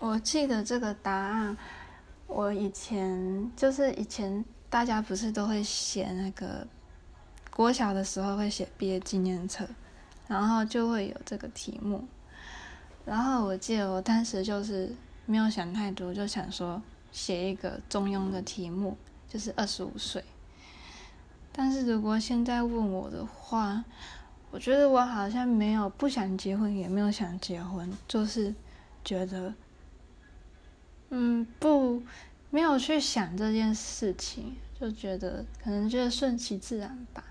[0.00, 1.54] 我记得这个答案，
[2.26, 6.66] 我以前就是以前大家不是都会写那个
[7.50, 9.68] 国小的时候会写毕业纪念册，
[10.26, 12.08] 然后就会有这个题目。
[13.04, 14.90] 然后我记得我当时就是
[15.26, 16.80] 没有想太多，就想说
[17.12, 18.96] 写一个中庸的题目，
[19.28, 20.24] 就是二十五岁。
[21.52, 23.84] 但是如果现在问我的话，
[24.50, 28.54] 我觉得我好像没有不想结婚，也没有想结婚，就是
[29.04, 29.52] 觉得，
[31.10, 32.02] 嗯，不，
[32.50, 37.24] 没有去想这件事情，就觉得可能就是顺其自然吧。